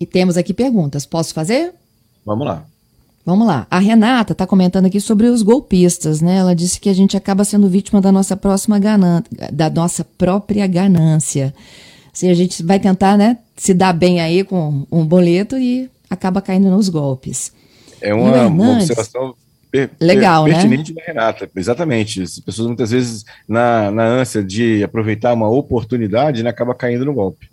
E 0.00 0.06
temos 0.06 0.36
aqui 0.36 0.52
perguntas. 0.52 1.06
Posso 1.06 1.34
fazer? 1.34 1.72
Vamos 2.24 2.46
lá. 2.46 2.64
Vamos 3.24 3.46
lá. 3.46 3.66
A 3.70 3.78
Renata 3.78 4.32
está 4.32 4.46
comentando 4.46 4.84
aqui 4.84 5.00
sobre 5.00 5.28
os 5.28 5.40
golpistas, 5.40 6.20
né? 6.20 6.36
Ela 6.36 6.54
disse 6.54 6.78
que 6.78 6.90
a 6.90 6.92
gente 6.92 7.16
acaba 7.16 7.42
sendo 7.42 7.68
vítima 7.68 8.00
da 8.00 8.12
nossa 8.12 8.36
próxima 8.36 8.78
ganância, 8.78 9.24
da 9.50 9.70
nossa 9.70 10.04
própria 10.04 10.66
ganância. 10.66 11.54
Se 12.14 12.28
a 12.28 12.34
gente 12.34 12.62
vai 12.62 12.78
tentar, 12.78 13.18
né, 13.18 13.38
se 13.56 13.74
dar 13.74 13.92
bem 13.92 14.20
aí 14.20 14.44
com 14.44 14.86
um 14.90 15.04
boleto 15.04 15.58
e 15.58 15.90
acaba 16.08 16.40
caindo 16.40 16.70
nos 16.70 16.88
golpes. 16.88 17.52
É 18.00 18.14
uma, 18.14 18.28
Hernandes, 18.28 18.52
uma 18.52 18.72
observação 18.74 19.34
per, 19.70 19.90
legal, 20.00 20.44
per, 20.44 20.52
né? 20.52 20.60
pertinente 20.60 20.94
né? 20.94 21.02
da 21.02 21.06
Renata, 21.06 21.50
exatamente. 21.56 22.22
As 22.22 22.38
pessoas 22.38 22.68
muitas 22.68 22.92
vezes, 22.92 23.24
na, 23.48 23.90
na 23.90 24.04
ânsia 24.04 24.42
de 24.42 24.82
aproveitar 24.84 25.34
uma 25.34 25.50
oportunidade, 25.50 26.42
né, 26.42 26.50
acaba 26.50 26.74
caindo 26.74 27.04
no 27.04 27.12
golpe. 27.12 27.50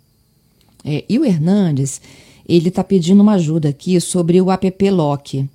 É, 0.84 1.04
e 1.08 1.18
o 1.18 1.24
Hernandes, 1.24 2.00
ele 2.48 2.68
está 2.68 2.84
pedindo 2.84 3.20
uma 3.20 3.34
ajuda 3.34 3.68
aqui 3.68 4.00
sobre 4.00 4.40
o 4.40 4.50
app 4.50 4.90
Lock, 4.90 5.48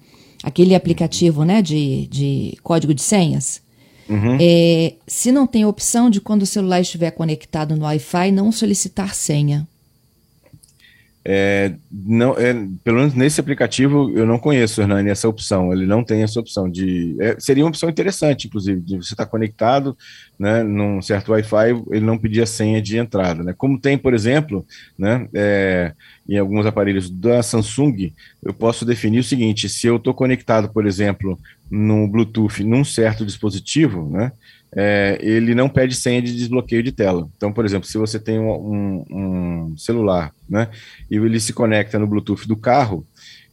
aquele 0.44 0.76
aplicativo 0.76 1.44
né, 1.44 1.62
de, 1.62 2.08
de 2.08 2.58
código 2.62 2.94
de 2.94 3.02
senhas. 3.02 3.62
Uhum. 4.10 4.38
É, 4.40 4.94
se 5.06 5.32
não 5.32 5.46
tem 5.46 5.64
a 5.64 5.68
opção 5.68 6.10
de 6.10 6.22
quando 6.22 6.44
o 6.44 6.46
celular 6.46 6.82
estiver 6.82 7.12
conectado 7.12 7.76
no 7.76 7.84
Wi-Fi, 7.84 8.32
não 8.32 8.52
solicitar 8.52 9.14
senha. 9.14 9.68
É, 11.30 11.74
não, 11.92 12.40
é, 12.40 12.54
pelo 12.86 13.00
menos 13.00 13.14
nesse 13.14 13.42
aplicativo 13.42 14.10
eu 14.18 14.26
não 14.26 14.40
conheço, 14.40 14.80
Hernani, 14.80 15.10
essa 15.10 15.28
opção. 15.28 15.74
Ele 15.74 15.86
não 15.86 16.02
tem 16.02 16.24
essa 16.24 16.40
opção 16.40 16.72
de. 16.72 17.18
É, 17.20 17.36
seria 17.38 17.66
uma 17.66 17.70
opção 17.70 17.90
interessante, 17.90 18.48
inclusive, 18.48 18.80
de 18.80 18.96
você 18.96 19.14
estar 19.14 19.26
tá 19.26 19.30
conectado 19.30 19.98
né, 20.40 20.64
num 20.64 21.02
certo 21.02 21.34
Wi-Fi, 21.34 21.84
ele 21.92 22.06
não 22.06 22.18
pedir 22.18 22.44
a 22.44 22.46
senha 22.46 22.82
de 22.82 22.98
entrada. 22.98 23.44
Né? 23.44 23.54
Como 23.58 23.78
tem, 23.78 23.98
por 23.98 24.14
exemplo, 24.14 24.66
né, 24.98 25.28
é, 25.34 25.92
em 26.30 26.38
alguns 26.38 26.66
aparelhos 26.66 27.10
da 27.10 27.44
Samsung, 27.44 28.14
eu 28.42 28.54
posso 28.54 28.86
definir 28.86 29.20
o 29.20 29.24
seguinte: 29.24 29.68
se 29.68 29.86
eu 29.86 29.98
estou 29.98 30.14
conectado, 30.14 30.70
por 30.70 30.86
exemplo, 30.88 31.38
no 31.70 32.08
Bluetooth 32.08 32.64
num 32.64 32.84
certo 32.84 33.26
dispositivo, 33.26 34.10
né? 34.10 34.32
é, 34.76 35.18
ele 35.22 35.56
não 35.56 35.70
pede 35.70 35.96
senha 35.96 36.22
de 36.22 36.36
desbloqueio 36.36 36.84
de 36.84 36.92
tela. 36.92 37.30
Então, 37.36 37.52
por 37.52 37.66
exemplo, 37.66 37.88
se 37.88 37.98
você 37.98 38.20
tem 38.20 38.40
um, 38.40 38.52
um, 38.52 39.06
um 39.10 39.78
celular, 39.78 40.32
né, 40.50 40.70
e 41.10 41.16
ele 41.16 41.40
se 41.40 41.54
conecta 41.54 41.98
no 41.98 42.08
Bluetooth 42.08 42.48
do 42.48 42.56
carro, 42.56 43.06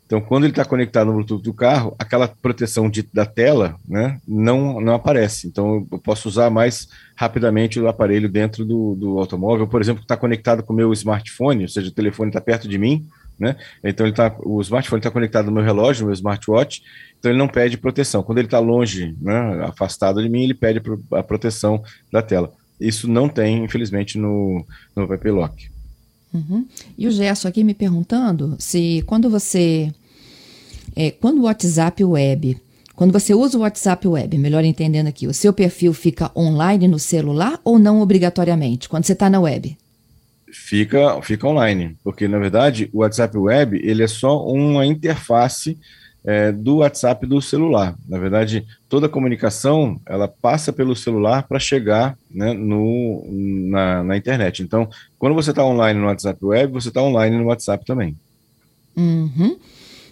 então 0.06 0.20
quando 0.20 0.44
ele 0.44 0.52
está 0.52 0.64
conectado 0.64 1.06
no 1.06 1.14
Bluetooth 1.14 1.42
do 1.42 1.54
carro, 1.54 1.94
aquela 1.98 2.28
proteção 2.28 2.90
de, 2.90 3.08
da 3.12 3.24
tela, 3.24 3.76
né, 3.88 4.20
não, 4.26 4.80
não 4.80 4.94
aparece. 4.94 5.46
Então, 5.46 5.86
eu 5.90 5.98
posso 5.98 6.28
usar 6.28 6.50
mais 6.50 6.88
rapidamente 7.16 7.80
o 7.80 7.88
aparelho 7.88 8.28
dentro 8.28 8.64
do, 8.64 8.94
do 8.94 9.18
automóvel, 9.18 9.66
por 9.66 9.80
exemplo, 9.80 10.02
está 10.02 10.16
conectado 10.16 10.62
com 10.62 10.72
o 10.72 10.76
meu 10.76 10.92
smartphone, 10.92 11.62
ou 11.62 11.68
seja, 11.68 11.88
o 11.88 11.94
telefone 11.94 12.30
está 12.30 12.40
perto 12.40 12.68
de 12.68 12.76
mim, 12.76 13.06
né? 13.38 13.56
Então 13.82 14.06
ele 14.06 14.14
tá, 14.14 14.34
o 14.40 14.60
smartphone 14.60 15.00
está 15.00 15.10
conectado 15.10 15.46
no 15.46 15.52
meu 15.52 15.62
relógio, 15.62 16.02
no 16.02 16.06
meu 16.06 16.14
smartwatch, 16.14 16.82
então 17.18 17.30
ele 17.30 17.38
não 17.38 17.48
pede 17.48 17.76
proteção. 17.76 18.22
Quando 18.22 18.38
ele 18.38 18.46
está 18.46 18.58
longe, 18.58 19.16
né, 19.20 19.64
afastado 19.64 20.22
de 20.22 20.28
mim, 20.28 20.42
ele 20.42 20.54
pede 20.54 20.80
a 21.12 21.22
proteção 21.22 21.82
da 22.12 22.22
tela. 22.22 22.52
Isso 22.80 23.08
não 23.08 23.28
tem, 23.28 23.64
infelizmente, 23.64 24.18
no, 24.18 24.64
no 24.94 25.06
Lock. 25.32 25.70
Uhum. 26.32 26.66
E 26.98 27.06
o 27.06 27.10
Gerson 27.10 27.48
aqui 27.48 27.62
me 27.62 27.74
perguntando 27.74 28.56
se 28.58 29.02
quando 29.06 29.30
você. 29.30 29.92
É, 30.96 31.12
quando 31.12 31.38
o 31.38 31.44
WhatsApp 31.44 32.04
Web. 32.04 32.58
Quando 32.96 33.12
você 33.12 33.34
usa 33.34 33.58
o 33.58 33.62
WhatsApp 33.62 34.06
Web, 34.06 34.38
melhor 34.38 34.64
entendendo 34.64 35.08
aqui, 35.08 35.26
o 35.26 35.34
seu 35.34 35.52
perfil 35.52 35.92
fica 35.92 36.30
online 36.36 36.86
no 36.86 36.98
celular 36.98 37.60
ou 37.64 37.76
não 37.76 38.00
obrigatoriamente, 38.00 38.88
quando 38.88 39.04
você 39.04 39.14
está 39.14 39.28
na 39.28 39.40
web? 39.40 39.76
Fica, 40.54 41.20
fica 41.20 41.48
online, 41.48 41.96
porque 42.04 42.28
na 42.28 42.38
verdade 42.38 42.88
o 42.92 43.00
WhatsApp 43.00 43.36
Web 43.36 43.80
ele 43.82 44.04
é 44.04 44.06
só 44.06 44.46
uma 44.46 44.86
interface 44.86 45.76
é, 46.24 46.52
do 46.52 46.76
WhatsApp 46.76 47.26
do 47.26 47.42
celular. 47.42 47.94
Na 48.08 48.18
verdade, 48.18 48.64
toda 48.88 49.06
a 49.06 49.10
comunicação 49.10 50.00
ela 50.06 50.26
passa 50.28 50.72
pelo 50.72 50.96
celular 50.96 51.42
para 51.42 51.58
chegar 51.58 52.16
né, 52.30 52.54
no, 52.54 53.22
na, 53.68 54.02
na, 54.04 54.16
internet. 54.16 54.62
Então, 54.62 54.88
quando 55.18 55.34
você 55.34 55.50
está 55.50 55.64
online 55.64 56.00
no 56.00 56.06
WhatsApp 56.06 56.42
Web, 56.42 56.72
você 56.72 56.88
está 56.88 57.02
online 57.02 57.36
no 57.36 57.46
WhatsApp 57.46 57.84
também. 57.84 58.16
Uhum. 58.96 59.58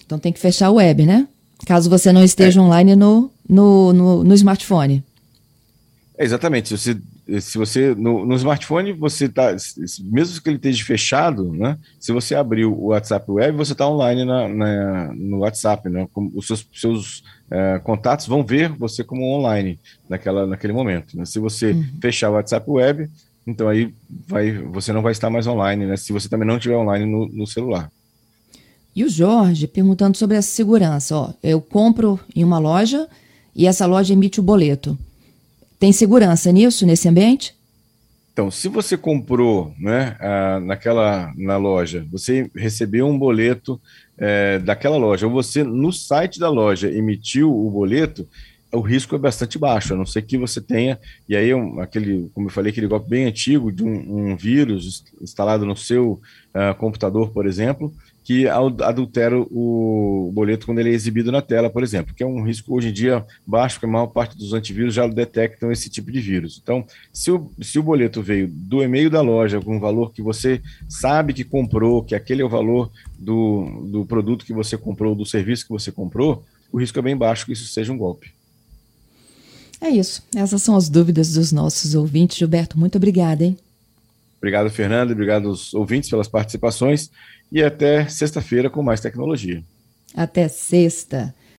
Então 0.05 0.19
tem 0.19 0.33
que 0.33 0.41
fechar 0.41 0.71
o 0.71 0.75
web, 0.75 1.07
né? 1.07 1.27
Caso 1.65 1.89
você 1.89 2.13
não 2.13 2.23
esteja 2.23 2.61
é. 2.61 2.63
online 2.63 2.97
no, 2.97 3.31
no, 3.49 3.93
no, 3.93 4.25
no 4.25 4.35
smartphone. 4.35 5.03
É, 6.23 6.25
exatamente. 6.25 6.69
Se 6.69 6.77
você 6.77 7.41
se 7.41 7.59
você 7.59 7.95
no, 7.95 8.25
no, 8.25 8.35
smartphone 8.37 8.93
você 8.93 9.29
tá 9.29 9.55
mesmo 10.05 10.41
que 10.41 10.49
ele 10.49 10.57
esteja 10.57 10.85
fechado, 10.85 11.53
né? 11.53 11.79
Se 11.99 12.13
você 12.13 12.35
abrir 12.35 12.65
o 12.65 12.87
WhatsApp 12.87 13.31
Web, 13.31 13.57
você 13.57 13.73
está 13.73 13.89
online 13.89 14.25
na, 14.25 14.49
na, 14.49 15.13
no 15.15 15.39
WhatsApp, 15.39 15.89
né? 15.89 16.07
os 16.35 16.47
seus, 16.47 16.69
seus 16.75 17.25
é, 17.51 17.81
contatos 17.81 18.27
vão 18.27 18.45
ver 18.45 18.71
você 18.71 19.03
como 19.03 19.25
online 19.25 19.79
naquela, 20.09 20.47
naquele 20.47 20.73
momento. 20.73 21.17
Né? 21.17 21.25
Se 21.25 21.39
você 21.39 21.73
uhum. 21.73 21.85
fechar 22.01 22.31
o 22.31 22.35
WhatsApp 22.35 22.69
Web, 22.69 23.11
então 23.47 23.69
aí 23.69 23.93
vai, 24.29 24.53
você 24.53 24.93
não 24.93 25.03
vai 25.03 25.13
estar 25.13 25.31
mais 25.31 25.47
online, 25.47 25.87
né? 25.87 25.97
Se 25.97 26.13
você 26.13 26.29
também 26.29 26.47
não 26.47 26.57
estiver 26.57 26.77
online 26.77 27.07
no, 27.07 27.27
no 27.29 27.47
celular. 27.47 27.91
E 28.95 29.05
o 29.05 29.09
Jorge 29.09 29.67
perguntando 29.67 30.17
sobre 30.17 30.37
a 30.37 30.43
segurança. 30.43 31.17
Ó, 31.17 31.33
eu 31.43 31.61
compro 31.61 32.21
em 32.35 32.45
uma 32.45 32.59
loja 32.59 33.09
e 33.55 33.67
essa 33.67 33.87
loja 33.87 34.13
emite 34.13 34.39
o 34.39 34.43
boleto. 34.43 34.99
Tem 35.83 35.91
segurança 35.91 36.53
nisso, 36.53 36.87
nesse 36.87 37.09
ambiente? 37.09 37.57
Então, 38.33 38.53
se 38.53 38.69
você 38.69 38.97
comprou 38.97 39.75
né, 39.77 40.17
naquela 40.63 41.33
na 41.37 41.57
loja, 41.57 42.07
você 42.09 42.49
recebeu 42.55 43.09
um 43.09 43.19
boleto 43.19 43.81
é, 44.17 44.61
daquela 44.61 44.97
loja, 44.97 45.27
ou 45.27 45.33
você 45.33 45.65
no 45.65 45.93
site 45.93 46.39
da 46.39 46.49
loja 46.49 46.89
emitiu 46.89 47.51
o 47.51 47.69
boleto, 47.69 48.29
o 48.73 48.81
risco 48.81 49.17
é 49.17 49.19
bastante 49.19 49.59
baixo, 49.59 49.93
a 49.93 49.97
não 49.97 50.07
ser 50.07 50.23
que 50.23 50.39
você 50.39 50.61
tenha, 50.61 51.01
e 51.29 51.35
aí 51.35 51.53
um, 51.53 51.81
aquele, 51.81 52.31
como 52.33 52.47
eu 52.47 52.53
falei, 52.53 52.71
aquele 52.71 52.87
golpe 52.87 53.11
bem 53.11 53.25
antigo 53.25 53.73
de 53.73 53.83
um, 53.83 54.31
um 54.31 54.37
vírus 54.37 55.03
instalado 55.21 55.67
no 55.67 55.77
seu 55.77 56.21
uh, 56.55 56.79
computador, 56.79 57.33
por 57.33 57.45
exemplo, 57.45 57.93
que 58.25 58.47
adultera 58.47 59.37
o 59.37 60.31
boleto 60.33 60.67
quando 60.67 60.79
ele 60.79 60.91
é 60.91 60.93
exibido 60.93 61.33
na 61.33 61.43
tela, 61.43 61.69
por 61.69 61.83
exemplo, 61.83 62.15
que 62.15 62.23
é 62.23 62.27
um 62.27 62.45
risco 62.45 62.75
hoje 62.75 62.89
em 62.89 62.93
dia 62.93 63.25
baixo, 63.47 63.77
porque 63.77 63.87
a 63.87 63.91
maior 63.91 64.07
parte 64.07 64.37
dos 64.37 64.53
antivírus 64.53 64.95
já 64.95 65.07
detectam 65.07 65.73
esse 65.73 65.91
tipo 65.91 66.11
de 66.13 66.21
vírus. 66.21 66.61
Então, 66.63 66.87
se 67.13 67.31
o, 67.33 67.51
se 67.61 67.79
o 67.79 67.83
boleto 67.83 68.23
veio 68.23 68.49
do 68.49 68.83
e-mail 68.83 69.11
da 69.11 69.21
loja 69.21 69.61
com 69.61 69.77
um 69.77 69.81
valor 69.81 70.13
que 70.13 70.23
você 70.23 70.63
sabe 70.89 71.33
que 71.33 71.45
comprou, 71.45 72.03
que 72.05 72.15
aquele 72.15 72.43
é 72.43 72.45
o 72.45 72.49
valor 72.49 72.91
do, 73.19 73.89
do 73.91 74.07
produto 74.07 74.45
que 74.45 74.53
você 74.53 74.79
comprou, 74.79 75.15
do 75.15 75.27
serviço 75.27 75.65
que 75.65 75.73
você 75.73 75.91
comprou, 75.91 76.45
o 76.71 76.79
risco 76.79 76.99
é 76.99 77.03
bem 77.03 77.17
baixo 77.17 77.45
que 77.45 77.53
isso 77.53 77.67
seja 77.67 77.93
um 77.93 77.99
golpe. 77.99 78.33
É 79.81 79.91
isso. 79.91 80.23
Essas 80.35 80.63
são 80.63 80.77
as 80.77 80.89
dúvidas 80.89 81.33
dos 81.33 81.51
nossos 81.51 81.97
ouvintes. 81.97 82.39
Gilberto, 82.39 82.79
muito 82.79 82.97
obrigada, 82.97 83.45
hein? 83.45 83.59
Obrigado, 84.39 84.71
Fernando. 84.71 85.11
Obrigado 85.11 85.49
aos 85.49 85.75
ouvintes 85.75 86.09
pelas 86.09 86.29
participações. 86.29 87.11
E 87.53 87.63
até 87.63 88.09
sexta-feira 88.09 88.71
com 88.71 88.83
mais 88.83 88.99
tecnologia. 88.99 89.63
Até 90.17 90.49
sexta. 90.49 91.35